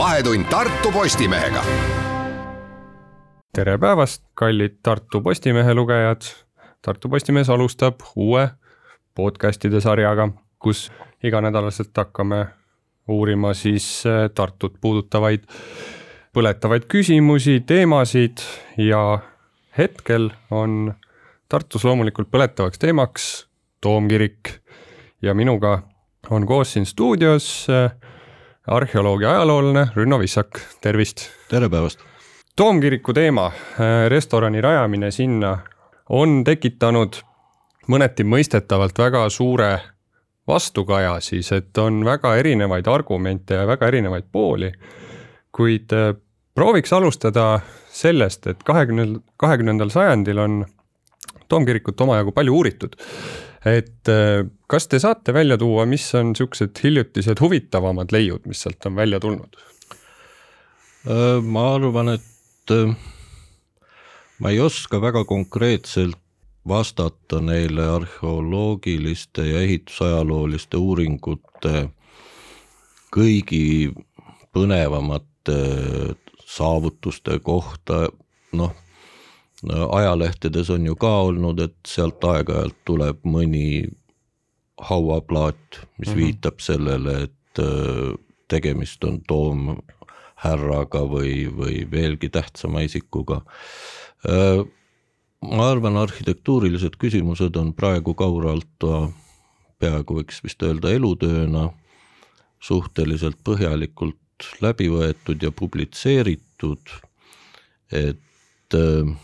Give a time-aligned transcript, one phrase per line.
[0.00, 1.62] Vahetund Tartu Postimehega.
[3.52, 6.22] tere päevast, kallid Tartu Postimehe lugejad.
[6.82, 8.48] Tartu Postimees alustab uue
[9.14, 10.28] podcast'ide sarjaga,
[10.58, 10.92] kus
[11.24, 12.46] iganädalaselt hakkame
[13.08, 15.44] uurima siis äh, Tartut puudutavaid
[16.32, 18.40] põletavaid küsimusi, teemasid
[18.78, 19.18] ja
[19.78, 20.94] hetkel on
[21.48, 23.28] Tartus loomulikult põletavaks teemaks
[23.80, 24.62] toomkirik
[25.22, 25.82] ja minuga
[26.30, 27.92] on koos siin stuudios äh,
[28.70, 31.26] arheoloog ja ajaloolane Rünno Vissak, tervist!
[31.48, 31.98] tere päevast!
[32.56, 35.56] toomkiriku teema, äh, restorani rajamine sinna
[36.08, 37.18] on tekitanud
[37.90, 39.72] mõneti mõistetavalt väga suure
[40.46, 44.72] vastukaja siis, et on väga erinevaid argumente ja väga erinevaid pooli.
[45.52, 46.14] kuid äh,
[46.54, 47.60] prooviks alustada
[47.90, 50.64] sellest, et kahekümnendal, kahekümnendal sajandil on
[51.48, 52.94] toomkirikut omajagu palju uuritud.
[53.66, 58.86] Et äh, kas te saate välja tuua, mis on siuksed hiljutised huvitavamad leiud, mis sealt
[58.88, 59.58] on välja tulnud?
[61.06, 62.94] Äh, ma arvan, et äh,
[64.40, 66.18] ma ei oska väga konkreetselt
[66.68, 71.88] vastata neile arheoloogiliste ja ehitusajalooliste uuringute
[73.10, 73.90] kõigi
[74.54, 75.56] põnevamate
[76.46, 78.06] saavutuste kohta,
[78.52, 78.76] noh
[79.68, 83.90] ajalehtedes on ju ka olnud, et sealt aeg-ajalt tuleb mõni
[84.80, 86.16] hauaplaat, mis mm -hmm.
[86.16, 88.14] viitab sellele, et äh,
[88.48, 93.42] tegemist on toomhärraga või, või veelgi tähtsama isikuga.
[94.24, 94.64] Äh,
[95.42, 99.12] ma arvan, arhitektuurilised küsimused on praegu Kaur Alto
[99.78, 101.70] peaaegu võiks vist öelda elutööna
[102.60, 104.16] suhteliselt põhjalikult
[104.60, 106.92] läbi võetud ja publitseeritud,
[107.92, 109.16] et äh,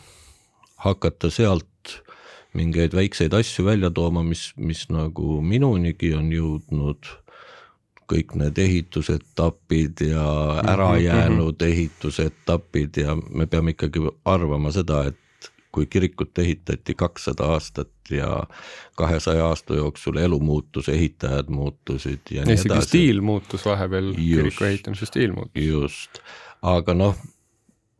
[0.76, 1.66] hakata sealt
[2.56, 7.10] mingeid väikseid asju välja tooma, mis, mis nagu minunigi on jõudnud,
[8.10, 11.70] kõik need ehitusetapid ja mhm, ärajäänud mhm.
[11.70, 18.46] ehitusetapid ja me peame ikkagi arvama seda, et kui kirikut ehitati kakssada aastat ja
[18.96, 22.68] kahesaja aasta jooksul elu muutus, ehitajad muutusid ja nii edasi.
[22.68, 25.64] isegi stiil muutus vahepeal, kiriku ehitamise stiil muutus.
[25.66, 26.22] just,
[26.62, 27.18] aga noh,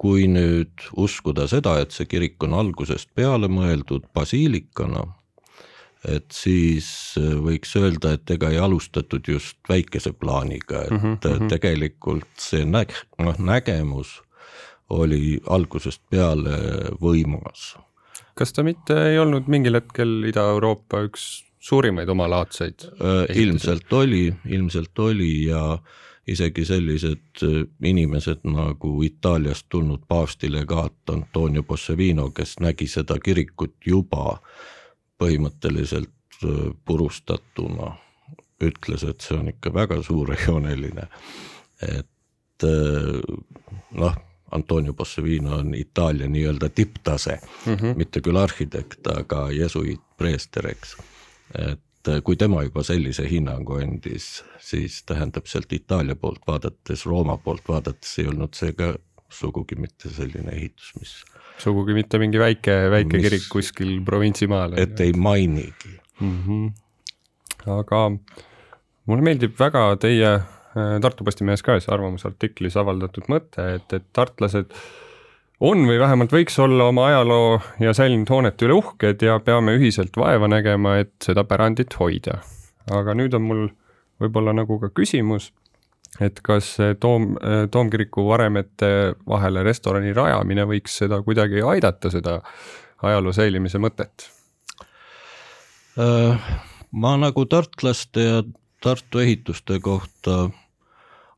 [0.01, 5.07] kui nüüd uskuda seda, et see kirik on algusest peale mõeldud basiilikana,
[6.07, 6.89] et siis
[7.21, 11.49] äh, võiks öelda, et ega ei alustatud just väikese plaaniga, et mm -hmm.
[11.49, 14.21] tegelikult see näg-, noh nägemus
[14.91, 16.57] oli algusest peale
[17.01, 17.75] võimas.
[18.35, 22.85] kas ta mitte ei olnud mingil hetkel Ida-Euroopa üks suurimaid omalaadseid?
[23.01, 25.81] Äh, ilmselt oli, ilmselt oli ja äh,
[26.27, 34.41] isegi sellised äh, inimesed nagu Itaaliast tulnud paavstilegaat Antonio Bossevino, kes nägi seda kirikut juba
[35.19, 37.95] põhimõtteliselt äh, purustatuna,
[38.63, 41.09] ütles, et see on ikka väga suurejooneline.
[41.83, 43.37] et äh,
[43.93, 44.17] noh,
[44.51, 47.97] Antonio Bossevino on Itaalia nii-öelda tipptase mm, -hmm.
[47.97, 50.97] mitte küll arhitekt, aga jesuiit preester, eks.
[51.59, 57.37] et et kui tema juba sellise hinnangu andis, siis tähendab sealt Itaalia poolt vaadates, Rooma
[57.43, 58.95] poolt vaadates ei olnud see ka
[59.33, 61.15] sugugi mitte selline ehitus, mis.
[61.63, 64.77] sugugi mitte mingi väike, väike mis, kirik kuskil provintsimaal.
[64.79, 66.37] et ei mainigi mm.
[66.47, 67.73] -hmm.
[67.79, 68.05] aga
[69.07, 74.73] mulle meeldib väga teie äh, Tartu Postimehes ka ühes arvamusartiklis avaldatud mõte, et, et tartlased
[75.61, 80.17] on või vähemalt võiks olla oma ajaloo ja säilinud hoonete üle uhked ja peame ühiselt
[80.17, 82.41] vaeva nägema, et seda pärandit hoida.
[82.93, 83.63] aga nüüd on mul
[84.21, 85.51] võib-olla nagu ka küsimus,
[86.21, 87.35] et kas toom,
[87.71, 92.41] toomkiriku varemete vahele restorani rajamine võiks seda kuidagi aidata, seda
[93.03, 94.31] ajaloo säilimise mõtet?
[95.97, 96.47] Äh,
[96.93, 98.43] ma nagu tartlaste ja
[98.85, 100.51] Tartu ehituste kohta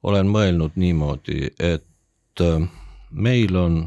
[0.03, 2.67] olen mõelnud niimoodi, et äh,
[3.11, 3.79] meil on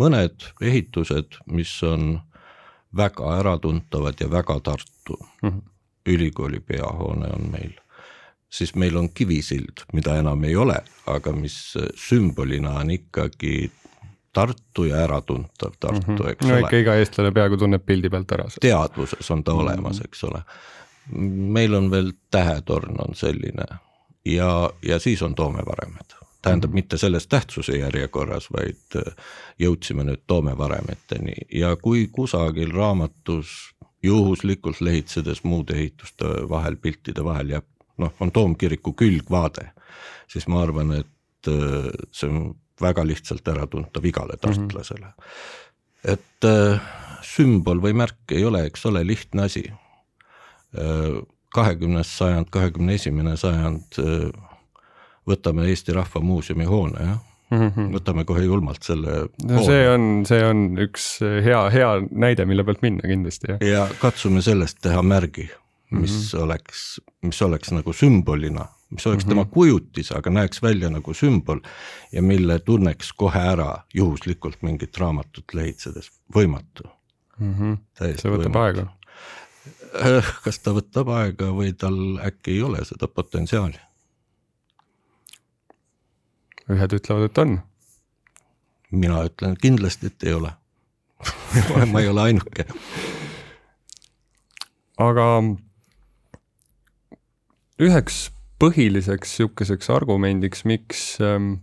[0.00, 2.20] mõned ehitused, mis on
[2.96, 5.48] väga äratuntavad ja väga Tartu mm.
[5.48, 5.62] -hmm.
[6.06, 7.72] ülikooli peahoone on meil,
[8.48, 11.74] siis meil on Kivisild, mida enam ei ole, aga mis
[12.08, 13.70] sümbolina on ikkagi
[14.32, 16.30] Tartu ja äratuntav Tartu mm, -hmm.
[16.30, 16.60] eks no, ole.
[16.60, 18.44] ikka iga eestlane peaaegu tunneb pildi pealt ära.
[18.60, 19.60] teadvuses on ta mhm.
[19.60, 20.42] olemas eks ole.
[21.56, 23.66] meil on veel Tähetorn on selline
[24.24, 29.12] ja, ja siis on Toomevaremed tähendab mitte selles tähtsuse järjekorras, vaid äh,
[29.58, 37.68] jõudsime nüüd toomevaremeteni ja kui kusagil raamatus juhuslikult lehitsedes muude ehituste vahel, piltide vahel jääb
[38.00, 39.70] noh, on toomkiriku külgvaade,
[40.30, 44.46] siis ma arvan, et äh, see on väga lihtsalt äratuntav igale mhm.
[44.46, 45.12] tartlasele mm.
[45.12, 46.12] -hmm.
[46.12, 46.80] et äh,
[47.22, 49.70] sümbol või märk ei ole, eks ole, lihtne asi.
[51.54, 53.98] kahekümnes sajand, kahekümne esimene sajand
[55.28, 57.18] võtame Eesti Rahva Muuseumi hoone, jah
[57.50, 57.92] mm, -hmm.
[57.96, 61.06] võtame kohe julmalt selle no see on, see on üks
[61.44, 65.48] hea, hea näide, mille pealt minna kindlasti, ja katsume sellest teha märgi,
[65.90, 66.44] mis mm -hmm.
[66.44, 66.84] oleks,
[67.22, 69.34] mis oleks nagu sümbolina, mis oleks mm -hmm.
[69.34, 71.60] tema kujutis, aga näeks välja nagu sümbol
[72.12, 76.88] ja mille tunneks kohe ära juhuslikult mingit raamatut lehitsedes, võimatu
[77.38, 77.54] mm.
[77.54, 77.76] -hmm.
[77.98, 78.58] see võtab võimatu.
[78.58, 78.88] aega
[80.44, 83.89] kas ta võtab aega või tal äkki ei ole seda potentsiaali
[86.70, 87.58] ühed ütlevad, et on.
[88.90, 90.52] mina ütlen kindlasti, et ei ole
[91.92, 92.66] ma ei ole ainuke.
[95.00, 95.26] aga
[97.80, 98.28] üheks
[98.60, 101.54] põhiliseks niisuguseks argumendiks, miks ähm,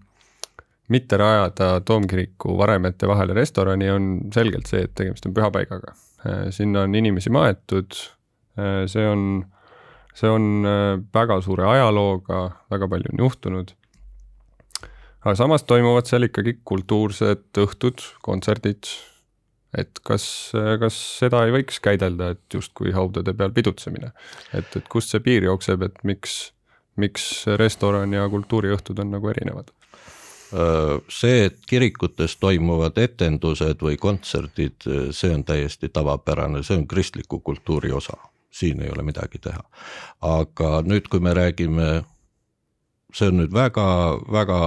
[0.90, 5.94] mitte rajada toomkiriku varemete vahele restorani, on selgelt see, et tegemist on pühapaigaga
[6.26, 6.48] äh,.
[6.56, 8.00] sinna on inimesi maetud
[8.58, 9.46] äh,, see on,
[10.18, 13.76] see on äh, väga suure ajalooga, väga palju on juhtunud
[15.28, 18.88] aga samas toimuvad seal ikkagi kultuursed õhtud, kontserdid.
[19.78, 20.24] et kas,
[20.80, 24.14] kas seda ei võiks käidelda, et justkui haudade peal pidutsemine,
[24.56, 26.38] et, et kust see piir jookseb, et miks,
[26.96, 27.26] miks
[27.60, 29.74] restoran ja kultuuriõhtud on nagu erinevad?
[31.12, 37.92] see, et kirikutes toimuvad etendused või kontserdid, see on täiesti tavapärane, see on kristliku kultuuri
[37.92, 38.16] osa,
[38.48, 39.60] siin ei ole midagi teha.
[40.24, 41.90] aga nüüd, kui me räägime
[43.16, 44.60] see on nüüd väga-väga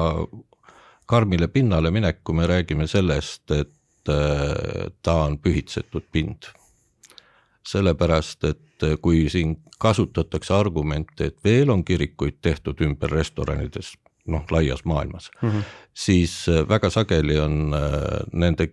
[1.10, 6.50] karmile pinnale minek, kui me räägime sellest, et äh, ta on pühitsetud pind.
[7.70, 13.92] sellepärast, et äh, kui siin kasutatakse argumente, et veel on kirikuid tehtud ümber restoranides,
[14.26, 15.62] noh, laias maailmas mm, -hmm.
[15.94, 17.74] siis äh, väga sageli on
[18.32, 18.68] nende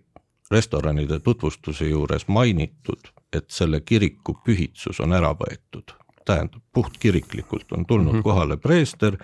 [0.50, 5.92] restoranide tutvustuse juures mainitud, et selle kiriku pühitsus on ära võetud
[6.24, 8.22] tähendab, puhtkiriklikult on tulnud mm -hmm.
[8.22, 9.16] kohale preester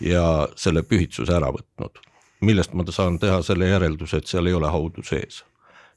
[0.00, 2.09] ja selle pühitsuse ära võtnud.
[2.40, 5.44] Millest ma saan teha selle järelduse, et seal ei ole haudu sees.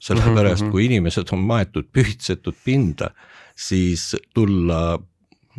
[0.03, 0.71] sellepärast mm, -hmm.
[0.71, 3.09] kui inimesed on maetud pühitsetud pinda,
[3.55, 4.99] siis tulla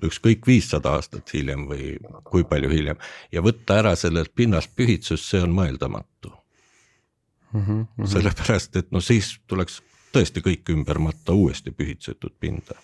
[0.05, 2.99] ükskõik viissada aastat hiljem või kui palju hiljem
[3.33, 6.33] ja võtta ära sellelt pinnast pühitsust, see on mõeldamatu
[7.53, 7.61] mm.
[7.61, 8.07] -hmm.
[8.07, 9.83] sellepärast, et no siis tuleks
[10.13, 12.75] tõesti kõik ümber matta uuesti pühitsetud pinda.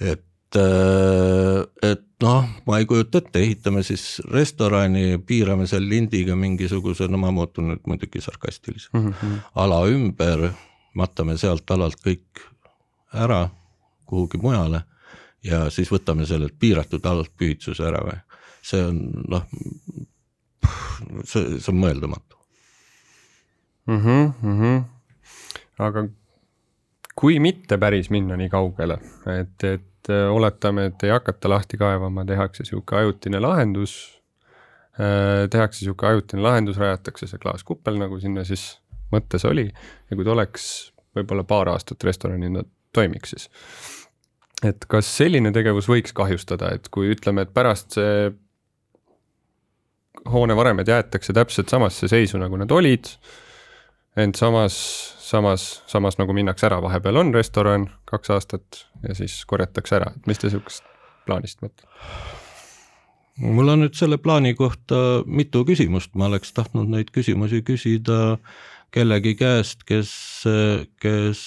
[0.00, 0.24] et
[0.56, 7.32] et noh, ma ei kujuta ette, ehitame siis restorani, piirame seal lindiga mingisuguse, no ma
[7.34, 9.40] muutun nüüd muidugi sarkastiliseks mm, -hmm.
[9.64, 10.50] ala ümber,
[10.94, 12.44] matame sealt alalt kõik
[13.12, 13.48] ära
[14.06, 14.82] kuhugi mujale
[15.44, 18.18] ja siis võtame sellelt piiratud alalt pühitsuse ära või,
[18.62, 19.46] see on noh,
[21.24, 22.36] see, see on mõeldamatu
[23.86, 23.98] mm.
[23.98, 24.84] -hmm, mm -hmm.
[25.78, 26.06] aga
[27.14, 28.98] kui mitte päris minna nii kaugele,
[29.40, 33.94] et, et et äh, oletame, et ei hakata lahti kaevama, tehakse niisugune ajutine lahendus,
[34.98, 38.80] äh, tehakse niisugune ajutine lahendus, rajatakse see klaaskuppel, nagu sinna siis
[39.12, 40.66] mõttes oli ja kui ta oleks
[41.16, 43.48] võib-olla paar aastat restoranina toimiks siis.
[44.64, 48.32] et kas selline tegevus võiks kahjustada, et kui ütleme, et pärast see
[50.32, 53.08] hoonevaremed jäetakse täpselt samasse seisu, nagu nad olid,
[54.16, 54.76] ent samas
[55.32, 60.28] samas, samas nagu minnakse ära, vahepeal on restoran kaks aastat ja siis korjatakse ära, et
[60.30, 60.84] mis te sihukest
[61.26, 61.88] plaanist mõtlete?
[63.42, 68.36] mul on nüüd selle plaani kohta mitu küsimust, ma oleks tahtnud neid küsimusi küsida
[68.92, 70.12] kellegi käest, kes,
[71.00, 71.40] kes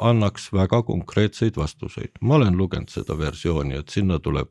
[0.00, 2.16] annaks väga konkreetseid vastuseid.
[2.20, 4.48] ma olen lugenud seda versiooni, et sinna tuleb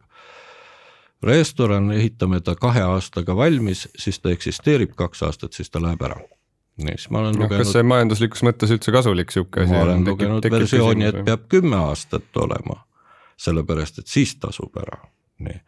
[1.26, 6.22] restoran, ehitame ta kahe aastaga valmis, siis ta eksisteerib kaks aastat, siis ta läheb ära
[6.90, 7.64] siis ma olen no, lugenud.
[7.64, 9.78] kas see majanduslikus mõttes üldse kasulik sihuke asi on?
[9.78, 12.82] ma olen lugenud tekib versiooni, et peab kümme aastat olema,
[13.42, 15.02] sellepärast et siis tasub ära,
[15.46, 15.60] nii.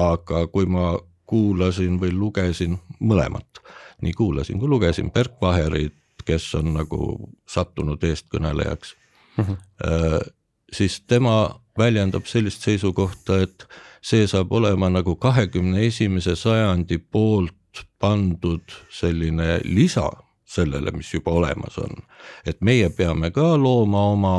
[0.00, 0.92] aga kui ma
[1.30, 3.62] kuulasin või lugesin mõlemat,
[4.02, 7.14] nii kuulasin kui lugesin Bergbacherit, kes on nagu
[7.48, 8.94] sattunud eestkõnelejaks
[9.36, 10.26] mm, -hmm.
[10.72, 13.66] siis tema väljendab sellist seisukohta, et
[14.02, 20.10] see saab olema nagu kahekümne esimese sajandi poolt pandud selline lisa
[20.50, 22.02] sellele, mis juba olemas on.
[22.46, 24.34] et meie peame ka looma oma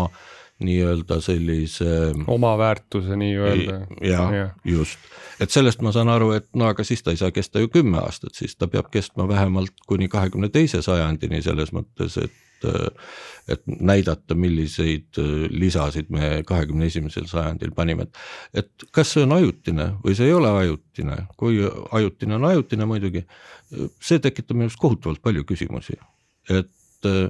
[0.66, 2.12] nii-öelda sellise.
[2.28, 3.80] oma väärtuse nii-öelda.
[4.06, 5.00] jah ja., just,
[5.40, 8.02] et sellest ma saan aru, et no aga siis ta ei saa kesta ju kümme
[8.04, 12.40] aastat, siis ta peab kestma vähemalt kuni kahekümne teise sajandini selles mõttes, et
[13.50, 15.18] et näidata, milliseid
[15.50, 20.36] lisasid me kahekümne esimesel sajandil panime, et et kas see on ajutine või see ei
[20.38, 21.58] ole ajutine, kui
[21.92, 23.26] ajutine on ajutine muidugi,
[24.02, 25.98] see tekitab minu arust kohutavalt palju küsimusi,
[26.50, 27.30] et öö,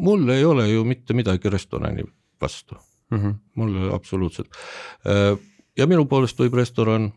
[0.00, 2.04] mul ei ole ju mitte midagi restorani
[2.40, 2.76] vastu
[3.10, 3.34] mm, -hmm.
[3.54, 4.48] mul absoluutselt.
[5.76, 7.12] ja minu poolest võib restoran,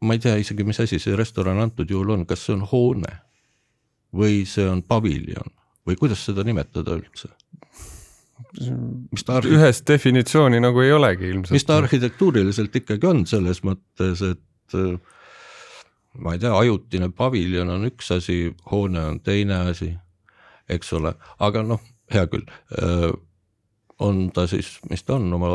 [0.00, 3.18] ma ei tea isegi, mis asi see restoran antud juhul on, kas see on hoone
[4.16, 5.54] või see on paviljon
[5.86, 7.30] või kuidas seda nimetada üldse?
[9.12, 11.54] mis ta arhi-, ühest definitsiooni nagu ei olegi ilmselt.
[11.54, 14.96] mis ta arhitektuuriliselt ikkagi on selles mõttes, et äh,
[16.18, 19.92] ma ei tea, ajutine paviljon on üks asi, hoone on teine asi,
[20.70, 21.82] eks ole, aga noh,
[22.14, 22.46] hea küll,
[24.00, 25.54] on ta siis, mis ta on oma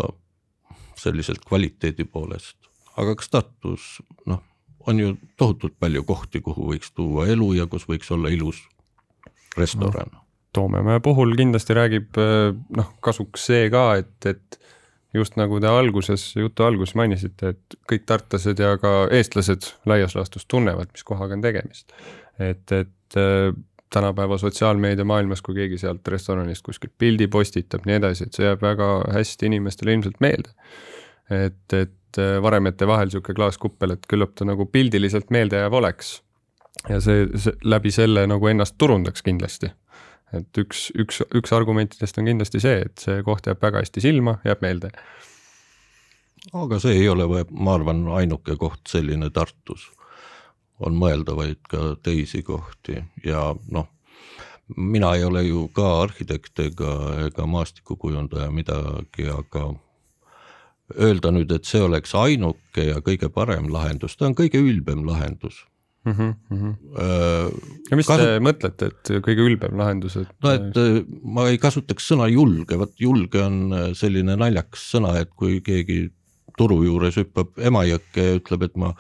[0.99, 2.57] selliselt kvaliteedi poolest,
[2.97, 3.87] aga kas Tartus
[4.29, 4.43] noh,
[4.87, 8.61] on ju tohutult palju kohti, kuhu võiks tuua elu ja kus võiks olla ilus
[9.57, 10.13] restoran.
[10.13, 12.15] No Toomemäe puhul kindlasti räägib
[12.77, 14.59] noh, kasuks see ka, et, et
[15.15, 20.47] just nagu te alguses, jutu alguses mainisite, et kõik tartlased ja ka eestlased laias laastus
[20.47, 21.91] tunnevad, mis kohaga on tegemist.
[22.39, 23.19] et, et
[23.93, 28.63] tänapäeva sotsiaalmeedia maailmas, kui keegi sealt restoranist kuskilt pildi postitab, nii edasi, et see jääb
[28.65, 30.51] väga hästi inimestele ilmselt meelde.
[31.29, 36.21] et, et varemete vahel niisugune klaaskuppel, et küllap ta nagu pildiliselt meeldejääv oleks.
[36.89, 39.71] ja see, see läbi selle nagu ennast turundaks kindlasti
[40.39, 44.37] et üks, üks, üks argumentidest on kindlasti see, et see koht jääb väga hästi silma,
[44.47, 44.91] jääb meelde.
[46.53, 49.89] aga see ei ole, ma arvan, ainuke koht selline Tartus.
[50.79, 53.87] On mõeldavaid ka teisi kohti ja noh,
[54.75, 56.93] mina ei ole ju ka arhitekt ega,
[57.27, 59.69] ega maastikukujundaja midagi, aga
[61.01, 65.63] öelda nüüd, et see oleks ainuke ja kõige parem lahendus, ta on kõige ülbem lahendus
[66.05, 66.11] mm.
[66.11, 67.61] -hmm, mm -hmm.
[67.91, 68.23] ja mis kasu...
[68.23, 70.29] te mõtlete, et kõige ülbem lahendus, et?
[70.43, 75.17] no et äh, ma ei kasutaks sõna julge, vot julge on äh, selline naljakas sõna,
[75.21, 76.11] et kui keegi
[76.59, 78.91] turu juures hüppab Emajõkke ja ütleb, et ma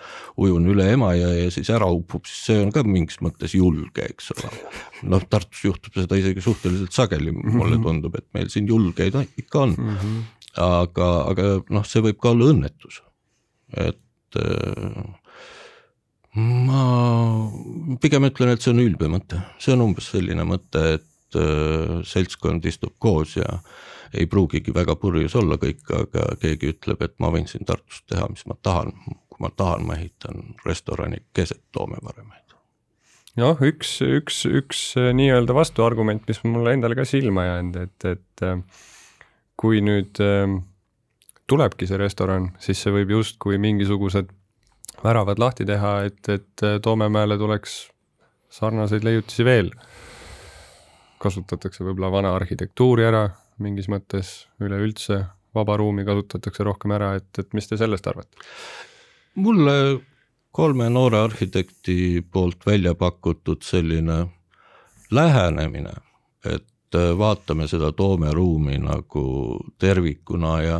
[0.41, 4.31] ujun üle Emajõe ja siis ära upub, siis see on ka mingis mõttes julge, eks
[4.35, 4.51] ole.
[5.11, 7.83] noh, Tartus juhtub seda isegi suhteliselt sageli, mulle mhm.
[7.87, 9.95] tundub, et meil siin julgeid ikka on mm.
[10.01, 10.23] -hmm.
[10.65, 13.01] aga, aga noh, see võib ka olla õnnetus.
[13.75, 14.01] et
[16.35, 16.83] ma
[18.03, 22.65] pigem ütlen, et see on ülbe mõte, see on umbes selline mõte, et äh, seltskond
[22.67, 23.59] istub koos ja
[24.13, 28.27] ei pruugigi väga purjus olla kõik, aga keegi ütleb, et ma võin siin Tartus teha,
[28.31, 28.93] mis ma tahan,
[29.29, 32.55] kui ma tahan, ma ehitan restorani keset Toomevaremeid.
[33.41, 38.45] noh, üks, üks, üks äh, nii-öelda vastuargument, mis mulle endale ka silma jäänud, et, et
[38.47, 38.63] äh,
[39.59, 40.19] kui nüüd
[41.47, 44.31] tulebki see restoran, siis see võib justkui mingisugused
[45.03, 47.77] väravad lahti teha, et, et äh, Toomemäele tuleks
[48.49, 49.71] sarnaseid leiutisi veel.
[51.19, 53.23] kasutatakse võib-olla vana arhitektuuri ära
[53.61, 55.23] mingis mõttes, üleüldse
[55.55, 58.43] vaba ruumi kasutatakse rohkem ära, et, et mis te sellest arvate?
[59.35, 59.99] mulle
[60.55, 64.21] kolme noore arhitekti poolt välja pakutud selline
[65.11, 65.91] lähenemine,
[66.45, 69.25] et äh, vaatame seda toomeruumi nagu
[69.79, 70.77] tervikuna ja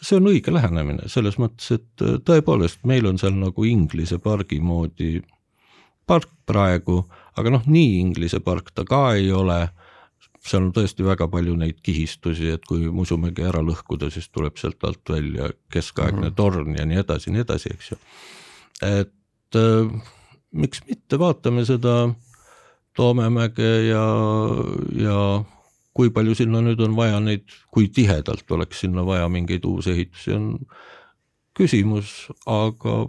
[0.00, 4.60] see on õige lähenemine selles mõttes, et äh, tõepoolest, meil on seal nagu Inglise pargi
[4.62, 5.18] moodi
[6.06, 7.02] park praegu,
[7.36, 9.64] aga noh, nii Inglise park ta ka ei ole,
[10.44, 14.84] seal on tõesti väga palju neid kihistusi, et kui Musumägi ära lõhkuda, siis tuleb sealt
[14.84, 16.36] alt välja keskaegne mm -hmm.
[16.36, 17.98] torn ja nii edasi, nii edasi, eks ju.
[18.82, 20.02] et äh,
[20.52, 22.14] miks mitte, vaatame seda
[22.96, 24.06] Toomemäge ja,
[24.98, 25.44] ja
[25.94, 30.58] kui palju sinna nüüd on vaja neid, kui tihedalt oleks sinna vaja mingeid uusehitusi, on
[31.58, 33.08] küsimus, aga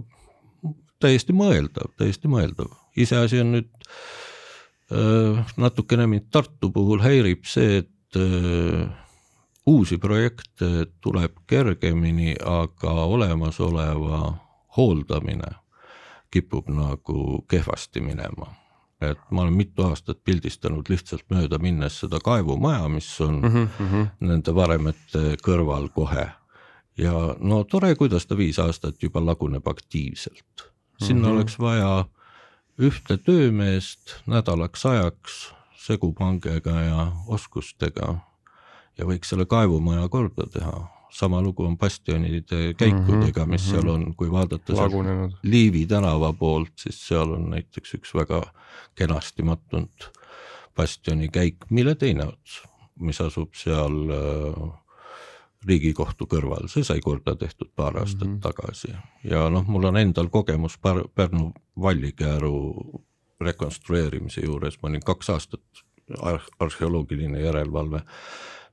[1.02, 2.72] täiesti mõeldav, täiesti mõeldav.
[2.98, 3.70] iseasi on nüüd
[5.58, 8.88] natukene mind Tartu puhul häirib see, et äh,
[9.70, 14.34] uusi projekte tuleb kergemini, aga olemasoleva
[14.78, 15.52] hooldamine
[16.32, 18.50] kipub nagu kehvasti minema
[19.02, 24.08] et ma olen mitu aastat pildistanud lihtsalt mööda minnes seda kaevumaja, mis on mm -hmm.
[24.20, 26.30] nende varemete kõrval kohe.
[26.98, 30.72] ja no tore, kuidas ta viis aastat juba laguneb aktiivselt.
[31.04, 31.36] sinna mm -hmm.
[31.36, 32.06] oleks vaja
[32.80, 35.40] ühte töömeest nädalaks ajaks
[35.80, 38.14] segupangega ja oskustega
[38.98, 40.78] ja võiks selle kaevumaja korda teha.
[41.10, 43.94] Sama lugu on bastionide käikudega, mis seal mhm.
[43.96, 44.76] on, kui vaadata
[45.44, 48.44] Liivi tänava poolt, siis seal on näiteks üks väga
[48.96, 50.12] kenasti mattunud
[50.78, 52.62] bastioni käik, mille teine ots,
[53.02, 54.62] mis asub seal äh,
[55.68, 58.42] riigikohtu kõrval, see sai korda tehtud paar aastat mm -hmm.
[58.42, 60.78] tagasi ja noh, mul on endal kogemus
[61.16, 61.52] Pärnu
[61.82, 62.54] vallikääru
[63.42, 65.84] rekonstrueerimise juures, ma olin kaks aastat
[66.60, 68.02] arheoloogiline järelevalve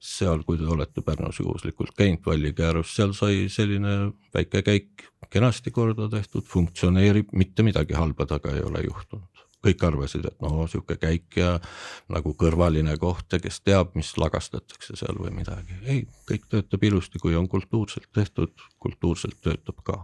[0.00, 6.09] seal, kui te olete Pärnus juhuslikult käinud Vallikäärus, seal sai selline väike käik kenasti korda
[6.09, 9.36] tehtud, funktsioneerib, mitte midagi halba taga ei ole juhtunud.
[9.66, 11.56] Kõik arvasid, et no sihuke käik ja
[12.12, 15.78] nagu kõrvaline koht ja kes teab, mis lagastatakse seal või midagi.
[15.85, 19.99] ei, kõik töötab ilusti, kui on kultuurselt tehtud, kultuurselt töötab ka.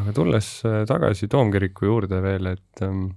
[0.00, 3.10] aga tulles äh, tagasi Toomkiriku juurde veel, et ähm,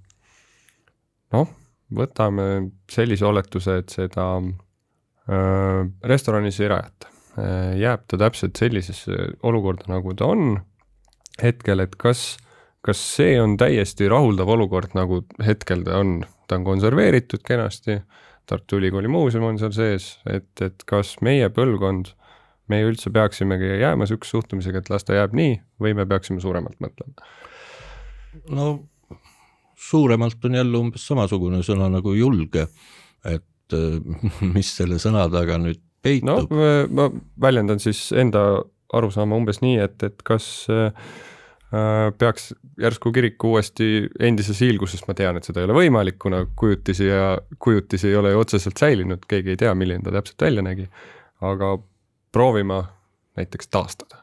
[1.33, 1.55] noh,
[1.91, 2.47] võtame
[2.91, 5.81] sellise oletuse, et seda äh,
[6.13, 7.79] restoranis ei rajata äh,.
[7.81, 10.59] jääb ta täpselt sellisesse olukorda, nagu ta on
[11.41, 12.35] hetkel, et kas
[12.85, 18.01] kas see on täiesti rahuldav olukord, nagu hetkel ta on, ta on konserveeritud kenasti,
[18.49, 22.09] Tartu Ülikooli muuseum on seal sees, et, et kas meie põlvkond,
[22.71, 26.81] meie üldse peaksimegi jääma niisuguse suhtumisega, et las ta jääb nii või me peaksime suuremalt
[26.83, 27.29] mõtlema?
[28.49, 28.67] no
[29.77, 32.65] suuremalt on jälle umbes samasugune sõna nagu julge,
[33.27, 33.77] et
[34.55, 36.31] mis selle sõna taga nüüd peitub?
[36.31, 37.11] no ma
[37.45, 41.30] väljendan siis enda arusaama umbes nii, et, et kas äh, Äh,
[42.17, 46.43] peaks järsku kiriku uuesti endisesse hiilgusse, sest ma tean, et seda ei ole võimalik, kuna
[46.59, 50.65] kujutisi ja kujutisi ei ole ju otseselt säilinud, keegi ei tea, milline ta täpselt välja
[50.65, 50.89] nägi.
[51.41, 51.77] aga
[52.31, 52.83] proovima
[53.37, 54.19] näiteks taastada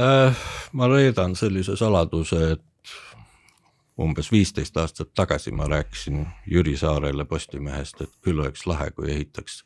[0.00, 0.36] äh,.
[0.72, 2.94] ma reedan sellise saladuse, et
[4.00, 9.64] umbes viisteist aastat tagasi ma rääkisin Jüri Saarele Postimehest, et küll oleks lahe, kui ehitaks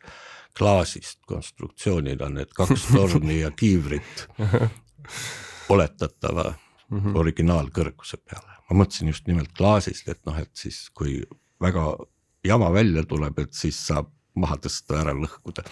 [0.59, 4.27] klaasist konstruktsioonina need kaks torni ja kiivrit
[5.69, 7.17] oletatava mm -hmm.
[7.17, 8.55] originaalkõrguse peale.
[8.71, 11.23] ma mõtlesin just nimelt klaasist, et noh, et siis kui
[11.61, 11.97] väga
[12.45, 15.65] jama välja tuleb, et siis saab maha tõsta, ära lõhkuda.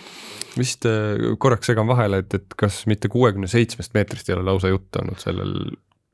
[0.59, 4.69] vist äh, korraks segan vahele, et, et kas mitte kuuekümne seitsmest meetrist ei ole lausa
[4.69, 5.55] juttu olnud sellel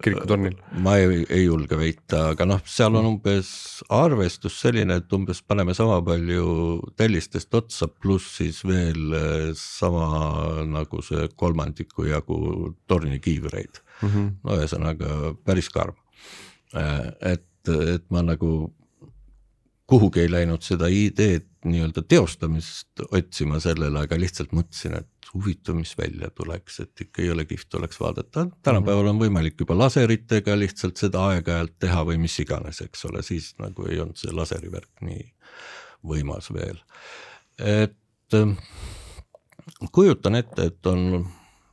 [0.05, 0.57] kirikutornil?
[0.85, 3.53] ma ei, ei julge väita, aga noh, seal on umbes
[3.93, 11.03] arvestus selline, et umbes paneme sama palju tellistest otsa, pluss siis veel eh, sama nagu
[11.05, 12.39] see kolmandiku jagu
[12.91, 14.09] tornikiivreid mm.
[14.09, 14.31] -hmm.
[14.45, 15.97] no ühesõnaga päris karm.
[16.75, 18.73] Eh, et, et ma nagu
[19.93, 25.93] kuhugi ei läinud seda ideed nii-öelda teostamist otsima sellele, aga lihtsalt mõtlesin, et huvitav, mis
[25.99, 31.27] välja tuleks, et ikka jõle kihvt oleks vaadata, tänapäeval on võimalik juba laseritega lihtsalt seda
[31.35, 35.29] aeg-ajalt teha või mis iganes, eks ole, siis nagu ei olnud see laserivärk nii
[36.09, 36.81] võimas veel.
[37.59, 38.57] et ähm,
[39.93, 41.27] kujutan ette, et on,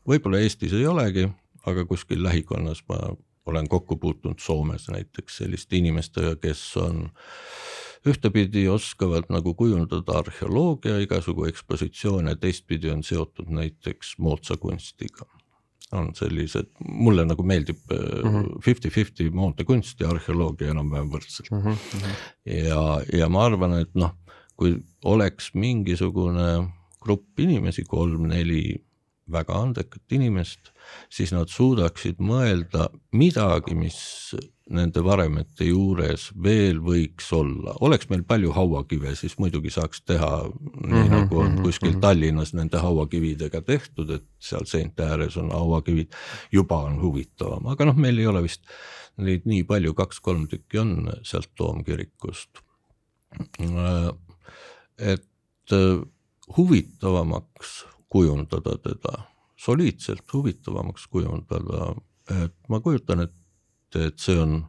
[0.08, 1.29] võib-olla Eestis ei olegi,
[1.71, 2.99] aga kuskil lähikonnas ma
[3.47, 7.68] olen kokku puutunud Soomes näiteks selliste inimestega, kes on äh,
[8.07, 15.25] ühtepidi oskavad nagu kujundada arheoloogia igasugu ekspositsioone, teistpidi on seotud näiteks moodsa kunstiga.
[15.91, 17.79] on sellised, mulle nagu meeldib
[18.62, 19.35] fifty-fifty mm -hmm.
[19.35, 21.62] moodne kunst ja arheoloogia enam-vähem võrdselt mm.
[21.62, 22.12] -hmm.
[22.45, 24.13] ja, ja ma arvan, et noh,
[24.55, 26.69] kui oleks mingisugune
[27.01, 28.85] grupp inimesi, kolm-neli
[29.31, 30.71] väga andekat inimest,
[31.09, 33.99] siis nad suudaksid mõelda midagi, mis
[34.69, 40.86] nende varemete juures veel võiks olla, oleks meil palju hauakive, siis muidugi saaks teha nii
[40.86, 42.01] mm -hmm, nagu on mhm, kuskil mm -hmm.
[42.01, 46.13] Tallinnas nende hauakividega tehtud, et seal seinte ääres on hauakivid,
[46.51, 48.62] juba on huvitavam, aga noh, meil ei ole vist
[49.17, 52.49] neid nii palju, kaks-kolm tükki on sealt toomkirikust.
[54.97, 55.25] et
[56.58, 59.23] huvitavamaks kujundada teda,
[59.55, 61.95] soliidselt huvitavamaks kujundada,
[62.43, 63.38] et ma kujutan ette,
[63.95, 64.62] et see on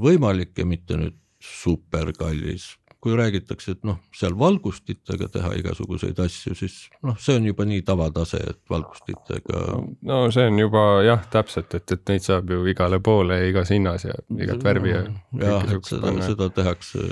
[0.00, 2.74] võimalik ja mitte nüüd superkallis.
[3.04, 7.82] kui räägitakse, et noh, seal valgustitega teha igasuguseid asju, siis noh, see on juba nii
[7.84, 9.60] tavatase, et valgustitega.
[10.08, 13.74] no see on juba jah, täpselt, et, et neid saab ju igale poole ja igas
[13.74, 15.04] hinnas ja igat värvi ja.
[15.42, 17.04] jah, et seda, seda tehakse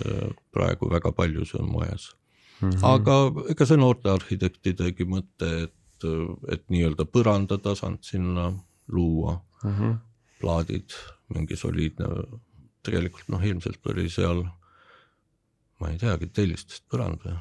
[0.54, 2.08] praegu väga palju, see on moes
[2.62, 2.70] mm.
[2.70, 2.88] -hmm.
[2.94, 3.18] aga
[3.52, 6.08] ega see noorte arhitektidegi mõte, et,
[6.56, 8.48] et nii-öelda põrandatasand sinna
[8.88, 9.98] luua mm, -hmm.
[10.42, 10.94] Plaadid,
[11.32, 12.08] mingi soliidne,
[12.82, 14.42] tegelikult noh, ilmselt oli seal,
[15.80, 17.36] ma ei teagi, tellistest põrand või,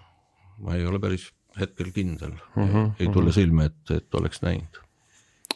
[0.61, 2.91] ma ei ole päris hetkel kindel mm, -hmm.
[2.99, 4.79] ei tule silme ette, et oleks näinud.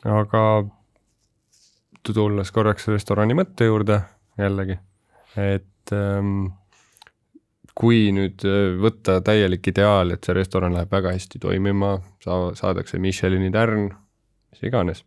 [0.04, 0.44] aga
[2.14, 4.02] tulles korraks restorani mõtte juurde
[4.38, 4.78] jällegi,
[5.38, 6.48] et ähm,
[7.76, 13.00] kui nüüd äh, võtta täielik ideaal, et see restoran läheb väga hästi toimima, saa-, saadakse
[13.00, 13.90] Michelini tärn,
[14.52, 15.04] mis iganes,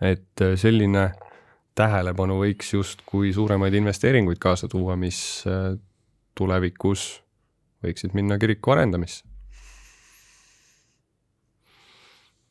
[0.00, 1.10] et äh, selline
[1.74, 5.18] tähelepanu võiks justkui suuremaid investeeringuid kaasa tuua, mis
[5.50, 5.74] äh,
[6.38, 7.22] tulevikus
[7.84, 9.24] võiksid minna kiriku arendamisse.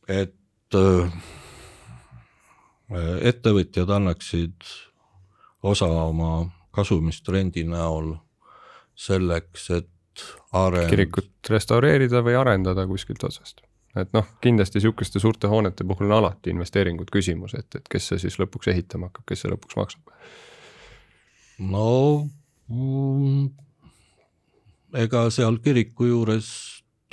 [0.03, 0.35] et
[3.23, 4.65] ettevõtjad annaksid
[5.63, 8.15] osa oma kasumist rendi näol
[8.95, 10.89] selleks, et arend-.
[10.89, 13.63] kirikut restaureerida või arendada kuskilt otsast.
[13.95, 18.23] Et noh, kindlasti niisuguste suurte hoonete puhul on alati investeeringud küsimus, et, et kes see
[18.25, 20.13] siis lõpuks ehitama hakkab, kes see lõpuks maksab?
[21.61, 21.89] no
[22.67, 23.49] mm,
[25.03, 26.49] ega seal kiriku juures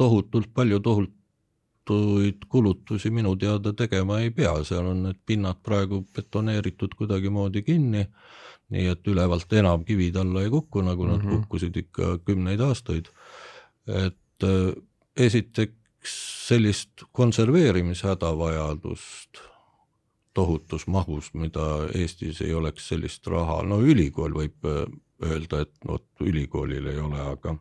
[0.01, 6.97] tohutult palju tohutuid kulutusi minu teada tegema ei pea, seal on need pinnad praegu betoneeritud
[6.97, 8.07] kuidagimoodi kinni,
[8.71, 11.45] nii et ülevalt enam kivid alla ei kuku, nagu nad mm -hmm.
[11.45, 13.12] kukkusid ikka kümneid aastaid.
[13.87, 14.73] et äh,
[15.16, 19.51] esiteks sellist konserveerimishädavajadust
[20.35, 21.61] tohutus mahus, mida
[21.95, 24.85] Eestis ei oleks sellist raha, no ülikool võib äh,
[25.27, 27.57] öelda, et vot ülikoolil ei ole, aga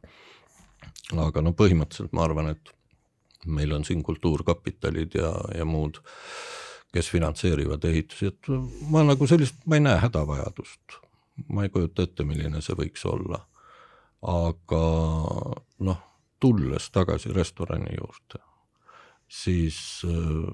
[1.17, 2.73] aga no põhimõtteliselt ma arvan, et
[3.49, 5.97] meil on siin kultuurkapitalid ja, ja muud,
[6.93, 8.49] kes finantseerivad ehitusi, et
[8.91, 10.99] ma nagu sellist, ma ei näe hädavajadust.
[11.47, 13.45] ma ei kujuta ette, milline see võiks olla.
[14.21, 14.84] aga
[15.88, 16.02] noh,
[16.39, 18.41] tulles tagasi restorani juurde,
[19.28, 20.54] siis äh,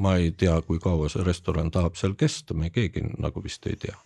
[0.00, 3.76] ma ei tea, kui kaua see restoran tahab seal kesta, me keegi nagu vist ei
[3.76, 3.96] tea.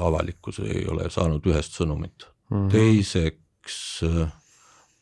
[0.00, 2.56] avalikkus ei ole saanud ühest sõnumit mm.
[2.56, 2.70] -hmm.
[2.72, 4.00] teiseks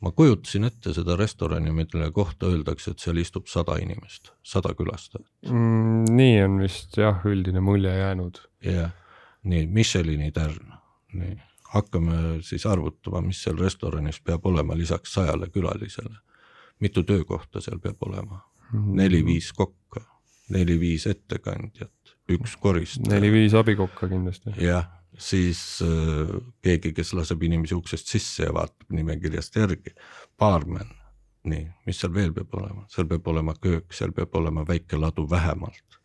[0.04, 5.26] ma kujutasin ette seda restorani, mille kohta öeldakse, et seal istub sada inimest, sada külastajat
[5.48, 6.04] mm,.
[6.18, 8.40] nii on vist jah, üldine mulje jäänud.
[8.64, 8.92] jah yeah.,
[9.44, 10.72] nii Michelini tärn,
[11.12, 11.34] nii
[11.74, 16.16] hakkame siis arvutama, mis seal restoranis peab olema lisaks sajale külalisele.
[16.80, 18.40] mitu töökohta seal peab olema
[18.72, 18.94] Mhm.
[18.96, 20.00] neli-viis kokka,
[20.50, 23.14] neli-viis ettekandjat, üks koristaja.
[23.14, 24.50] neli-viis abikokka kindlasti.
[24.58, 29.94] jah, siis äh, keegi, kes laseb inimesi uksest sisse ja vaatab nimekirjast järgi,
[30.38, 30.88] baarmen,
[31.44, 35.28] nii, mis seal veel peab olema, seal peab olema köök, seal peab olema väike ladu
[35.30, 36.00] vähemalt.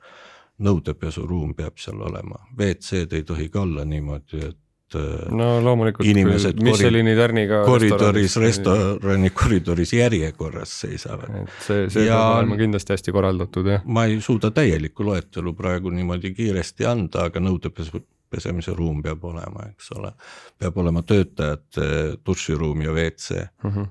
[0.60, 4.58] nõudepesuruum peab seal olema, WC-d ei tohi ka olla niimoodi, et
[4.96, 11.36] no loomulikult inimesed Michelini tärniga koridoris, restorani koridoris järjekorras seisavad.
[11.42, 13.86] et see, see ja peab olema kindlasti hästi korraldatud, jah.
[13.86, 19.68] ma ei suuda täielikku loetelu praegu niimoodi kiiresti anda, aga nõudepesu pesemise ruum peab olema,
[19.72, 20.12] eks ole.
[20.60, 23.78] peab olema töötajate duširuum ja WC uh.
[23.78, 23.88] -huh.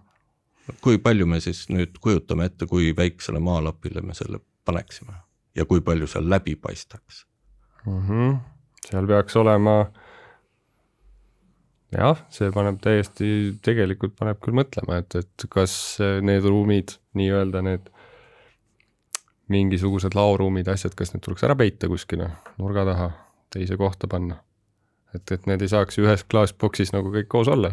[0.80, 5.14] kui palju me siis nüüd kujutame ette, kui väiksele maalapile me selle paneksime
[5.54, 7.26] ja kui palju seal läbi paistaks
[7.86, 8.02] uh?
[8.02, 8.36] -huh.
[8.90, 10.04] seal peaks olema äh,
[11.94, 15.72] jah, see paneb täiesti, tegelikult paneb küll mõtlema, et, et kas
[16.24, 17.88] need ruumid, nii-öelda need
[19.48, 22.28] mingisugused laoruumid, asjad, kas need tuleks ära peita kuskile
[22.60, 23.10] nurga taha,
[23.54, 24.42] teise kohta panna?
[25.16, 27.72] et, et need ei saaks ühes klaasboksis nagu kõik koos olla.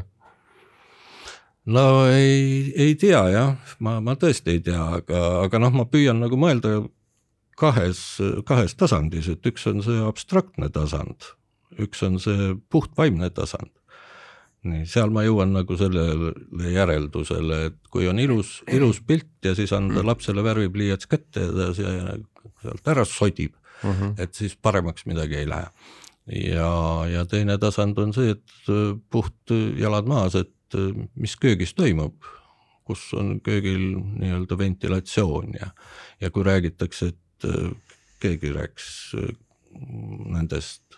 [1.68, 6.22] No ei, ei tea jah, ma, ma tõesti ei tea, aga, aga noh, ma püüan
[6.22, 6.78] nagu mõelda
[7.60, 8.00] kahes,
[8.48, 11.28] kahes tasandis, et üks on see abstraktne tasand,
[11.82, 13.74] üks on see puhtvaimne tasand
[14.66, 19.74] nii, seal ma jõuan nagu sellele järeldusele, et kui on ilus, ilus pilt ja siis
[19.76, 24.02] anda lapsele värvipliiats kätte ja ta sealt ära sodib uh, mhm.
[24.02, 24.24] -huh.
[24.24, 25.68] et siis paremaks midagi ei lähe.
[26.26, 31.74] ja, ja teine tasand on see, et äh, puht jalad maas, et äh, mis köögis
[31.74, 32.16] toimub,
[32.84, 35.70] kus on köögil nii-öelda ventilatsioon ja,
[36.22, 37.72] ja kui räägitakse, et äh,
[38.20, 39.14] keegi rääkis
[40.26, 40.98] nendest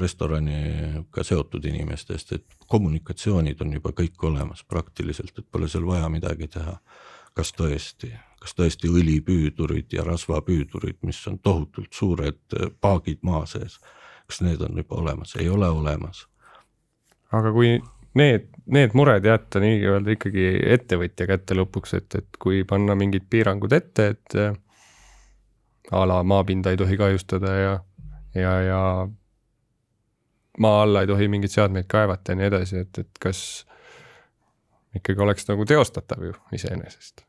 [0.00, 6.48] restoraniga seotud inimestest, et kommunikatsioonid on juba kõik olemas praktiliselt, et pole seal vaja midagi
[6.48, 6.78] teha.
[7.34, 13.80] kas tõesti, kas tõesti õlipüüdurid ja rasvapüüdurid, mis on tohutult suured paagid maa sees,
[14.26, 16.28] kas need on juba olemas, ei ole olemas.
[17.32, 17.80] aga kui
[18.14, 20.46] need, need mured jätta nii-öelda ikkagi
[20.76, 24.54] ettevõtja kätte lõpuks, et, et kui panna mingid piirangud ette, et äh,
[25.90, 27.74] a la maapinda ei tohi kahjustada ja,
[28.34, 28.80] ja, ja
[30.58, 33.40] maa alla ei tohi mingeid seadmeid kaevata ja nii edasi, et, et kas
[34.94, 37.24] ikkagi oleks nagu teostatav ju iseenesest.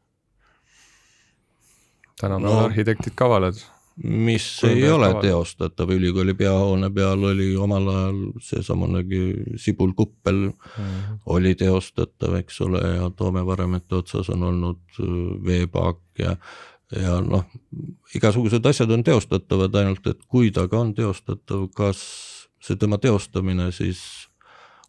[2.22, 3.56] tänapäeval no, arhitektid kavalad.
[4.04, 5.22] mis ei ole kavalad.
[5.22, 13.10] teostatav, ülikooli peahoone peal oli omal ajal seesamunegi sibulkuppel mm oli teostatav, eks ole, ja
[13.10, 16.36] toomevaremete otsas on olnud äh, veepaak ja
[16.92, 17.46] ja noh,
[18.16, 22.35] igasugused asjad on teostatavad, ainult et kui ta ka on teostatav, kas
[22.66, 24.02] see tema teostamine siis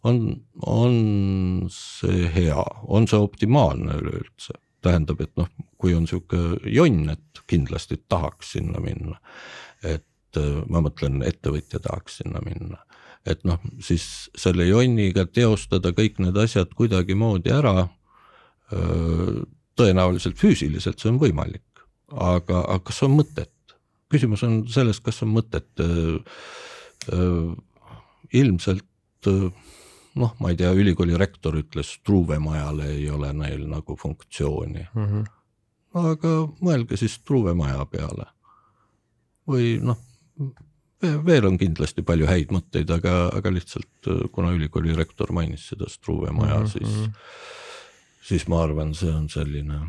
[0.07, 5.49] on, on see hea, on see optimaalne üleüldse, tähendab, et noh,
[5.81, 9.17] kui on sihuke jonn, et kindlasti tahaks sinna minna,
[9.83, 12.81] et äh, ma mõtlen, ettevõtja tahaks sinna minna,
[13.27, 17.87] et noh, siis selle jonniga teostada kõik need asjad kuidagimoodi ära.
[18.73, 19.43] Äh,
[19.77, 23.53] tõenäoliselt füüsiliselt see on võimalik, aga, aga kas on mõtet?
[24.07, 26.39] küsimus on selles, kas on mõtet äh,
[28.33, 29.29] ilmselt
[30.17, 35.05] noh, ma ei tea, ülikooli rektor ütles, Struve majale ei ole neil nagu funktsiooni mm.
[35.05, 35.27] -hmm.
[36.11, 38.25] aga mõelge siis Struve maja peale.
[39.47, 39.99] või noh,
[41.01, 46.31] veel on kindlasti palju häid mõtteid, aga, aga lihtsalt kuna ülikooli rektor mainis seda Struve
[46.31, 46.67] maja mm, -hmm.
[46.67, 46.99] siis,
[48.21, 49.79] siis ma arvan, see on selline.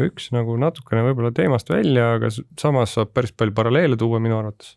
[0.00, 2.28] üks nagu natukene võib-olla teemast välja, aga
[2.60, 4.76] samas saab päris palju paralleele tuua minu arvates,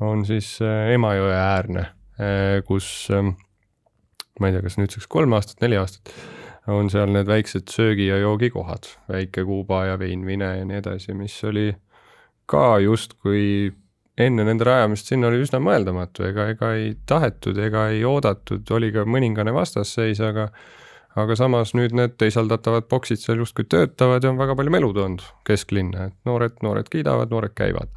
[0.00, 0.56] on siis
[0.94, 1.84] Emajõe äärne,
[2.66, 6.14] kus ma ei tea, kas nüüdseks kolm aastat, neli aastat
[6.72, 11.36] on seal need väiksed söögi- ja joogikohad, Väike Kuuba ja Veinvine ja nii edasi, mis
[11.44, 11.74] oli
[12.46, 13.72] ka justkui
[14.18, 18.92] enne nende rajamist sinna oli üsna mõeldamatu, ega, ega ei tahetud ega ei oodatud, oli
[18.94, 20.48] ka mõningane vastasseis, aga
[21.14, 25.22] aga samas nüüd need teisaldatavad boksid seal justkui töötavad ja on väga palju melu toonud
[25.46, 27.92] kesklinna, et noored, noored kiidavad, noored käivad.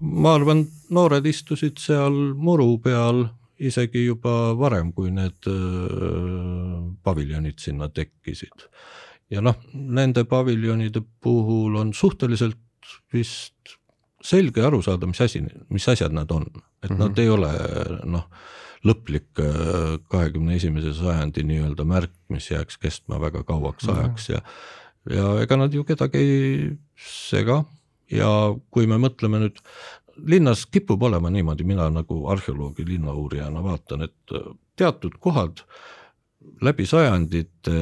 [0.00, 5.48] Ma arvan, noored istusid seal muru peal isegi juba varem, kui need
[7.04, 8.68] paviljonid sinna tekkisid.
[9.30, 12.60] ja noh, nende paviljonide puhul on suhteliselt
[13.12, 13.78] vist
[14.22, 16.46] selge aru saada, mis asi, mis asjad nad on,
[16.82, 16.98] et mm -hmm.
[16.98, 17.50] nad ei ole
[18.04, 18.28] noh,
[18.84, 19.40] lõplik
[20.08, 23.98] kahekümne esimese sajandi nii-öelda märk, mis jääks kestma väga kauaks mm -hmm.
[23.98, 24.40] ajaks ja
[25.10, 27.64] ja ega nad ju kedagi ei sega
[28.10, 28.28] ja
[28.70, 29.60] kui me mõtleme nüüd
[30.16, 35.64] linnas kipub olema niimoodi, mina nagu arheoloogi, linnauurijana vaatan, et äh, teatud kohad
[36.62, 37.72] läbi sajandite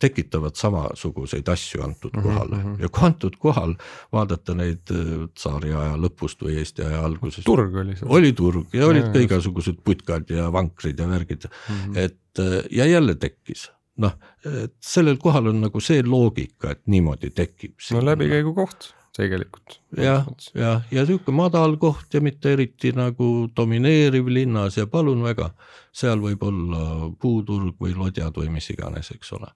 [0.00, 2.82] tekitavad samasuguseid asju antud mhm, kohale mm -hmm.
[2.82, 3.74] ja kui antud kohal
[4.12, 7.44] vaadata neid äh, tsaariaja lõpust või Eesti aja algusest.
[7.44, 8.08] turg oli see.
[8.08, 11.98] oli turg ja olid ka igasugused putkad ja vankrid ja värgid mm, -hmm.
[11.98, 14.12] et äh, ja jälle tekkis noh,
[14.44, 17.74] et sellel kohal on nagu see loogika, et niimoodi tekib.
[17.92, 19.80] no läbikäigukoht tegelikult.
[19.96, 25.50] jah, jah, ja niisugune madal koht ja mitte eriti nagu domineeriv linnas ja palun väga,
[25.92, 29.50] seal võib olla puuturg või lodjad või mis iganes, eks ole.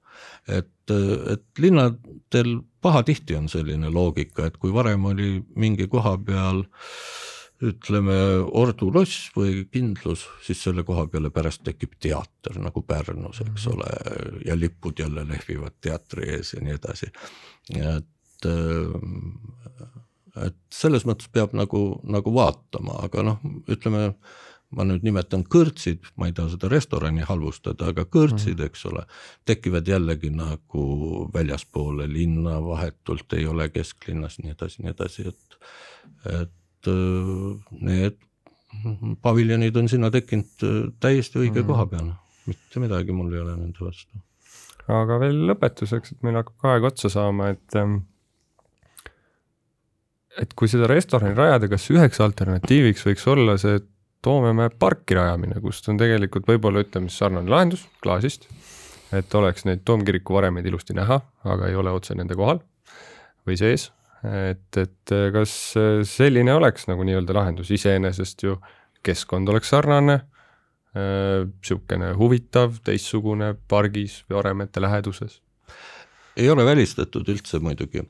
[0.48, 0.92] et,
[1.32, 6.64] et linnadel pahatihti on selline loogika, et kui varem oli mingi koha peal
[7.64, 8.16] ütleme,
[8.60, 13.72] Ordu loss või kindlus, siis selle koha peale pärast tekib teater nagu Pärnus, eks mhm.
[13.72, 17.08] ole, ja lipud jälle lehvivad teatri ees ja nii edasi.
[17.72, 23.40] et et, äh, et selles mõttes peab nagu, nagu vaatama, aga noh,
[23.72, 24.10] ütleme
[24.74, 29.04] ma nüüd nimetan kõrtsid, ma ei taha seda restorani halvustada, aga kõrtsid, eks ole,
[29.46, 35.58] tekivad jällegi nagu väljaspoole linna, vahetult ei ole kesklinnas, nii edasi, nii edasi, et,
[36.42, 38.18] et äh, need
[39.22, 41.68] paviljonid on sinna tekkinud äh, täiesti õige mm.
[41.70, 42.16] koha peale,
[42.50, 44.18] mitte midagi mul ei ole nende vastu.
[44.90, 48.00] aga veel lõpetuseks, et meil hakkab ka aeg otsa saama, et ähm,
[50.40, 53.80] et kui seda restorani rajada, kas üheks alternatiiviks võiks olla see
[54.26, 58.48] Toomemäe parki rajamine, kust on tegelikult võib-olla ütleme siis sarnane lahendus klaasist,
[59.14, 62.58] et oleks neid toomkiriku varemeid ilusti näha, aga ei ole otse nende kohal
[63.46, 63.92] või sees.
[64.26, 65.52] et, et kas
[66.10, 68.56] selline oleks nagu nii-öelda lahendus, iseenesest ju
[69.06, 70.24] keskkond oleks sarnane
[70.96, 75.42] niisugune huvitav, teistsugune pargis või varemete läheduses?
[76.36, 78.02] ei ole välistatud üldse muidugi,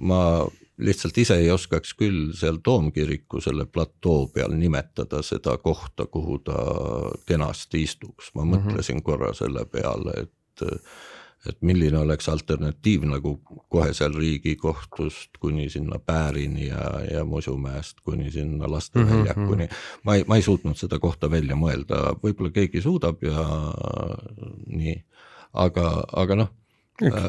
[0.00, 0.46] ma
[0.78, 6.56] lihtsalt ise ei oskaks küll seal toomkiriku selle platoo peal nimetada seda kohta, kuhu ta
[7.26, 8.56] kenasti istuks, ma mm -hmm.
[8.56, 10.72] mõtlesin korra selle peale, et
[11.48, 13.36] et milline oleks alternatiiv nagu
[13.68, 19.70] kohe seal Riigikohtust kuni sinna Päärini ja, ja Musumäest kuni sinna lasteväljakuni mm.
[19.70, 20.00] -hmm.
[20.02, 23.46] ma ei, ma ei suutnud seda kohta välja mõelda, võib-olla keegi suudab ja
[24.66, 25.04] nii,
[25.52, 26.54] aga, aga noh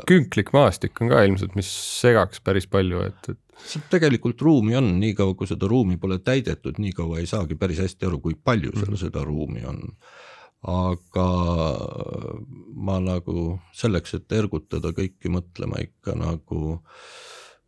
[0.07, 3.75] künklik maastik on ka ilmselt, mis segaks päris palju, et, et.
[3.91, 8.07] tegelikult ruumi on, niikaua kui seda ruumi pole täidetud, nii kaua ei saagi päris hästi
[8.07, 9.03] aru, kui palju seal mm -hmm.
[9.05, 9.83] seda ruumi on.
[10.67, 11.29] aga
[12.73, 16.81] ma nagu selleks, et ergutada kõiki mõtlema ikka nagu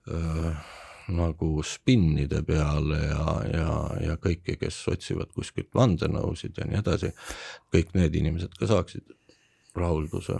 [0.10, 0.56] äh,
[1.10, 3.76] nagu spinnide peale ja, ja,
[4.08, 7.12] ja kõiki, kes otsivad kuskilt vandenõusid ja nii edasi,
[7.74, 9.06] kõik need inimesed ka saaksid
[9.76, 10.40] rahulduse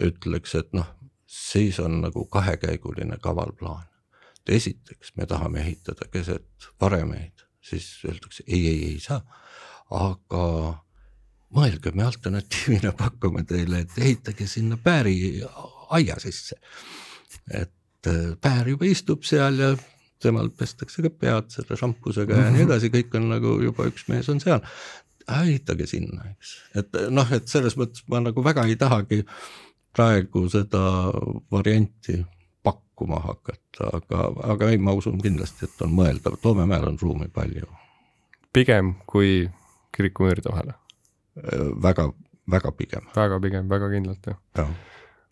[0.00, 0.88] ütleks, et noh,
[1.26, 3.84] siis on nagu kahekäiguline kaval plaan.
[4.42, 9.20] et esiteks me tahame ehitada keset varemeid, siis öeldakse ei, ei, ei saa,
[9.90, 10.42] aga
[11.54, 15.42] mõelge, me alternatiivina pakume teile, et ehitage sinna pääri
[15.90, 16.56] aia sisse.
[17.50, 19.76] et äh, päär juba istub seal ja
[20.22, 22.70] temal pestakse ka pead selle šampusega ja nii mhm.
[22.70, 24.62] edasi, kõik on nagu juba üks mees on seal.
[25.22, 29.22] ehitage sinna, eks, et noh, et selles mõttes ma nagu väga ei tahagi
[29.92, 30.82] praegu seda
[31.52, 32.18] varianti
[32.62, 37.66] pakkuma hakata, aga, aga ei, ma usun kindlasti, et on mõeldav, Toomemäel on ruumi palju.
[38.52, 39.50] pigem kui
[39.96, 40.74] kirikumüüride vahele?
[41.82, 42.12] väga,
[42.50, 43.06] väga pigem.
[43.16, 44.66] väga pigem, väga kindlalt jah ja.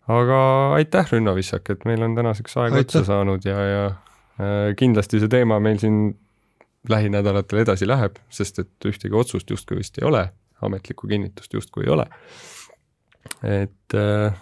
[0.07, 0.39] aga
[0.77, 5.29] aitäh, Rünno Vissak, et meil on tänaseks aeg otsa saanud ja, ja äh, kindlasti see
[5.31, 6.17] teema meil siin
[6.89, 10.25] lähinädalatel edasi läheb, sest et ühtegi otsust justkui vist ei ole,
[10.65, 12.07] ametlikku kinnitust justkui ei ole.
[13.45, 14.41] et äh,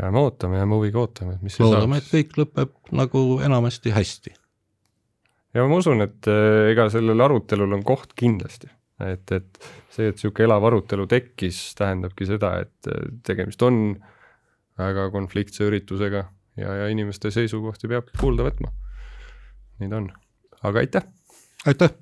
[0.00, 4.34] jääme ootama, jääme huviga ootama, et mis loodame, et kõik lõpeb nagu enamasti hästi.
[5.54, 8.70] ja ma usun, et äh, ega sellel arutelul on koht kindlasti,
[9.04, 13.82] et, et see, et niisugune elav arutelu tekkis, tähendabki seda, et äh, tegemist on
[14.80, 16.24] väga konfliktse üritusega
[16.56, 18.72] ja, ja inimeste seisukohti peabki kuulda võtma.
[19.80, 20.08] nii ta on,
[20.62, 21.10] aga aitäh.
[21.66, 22.01] aitäh.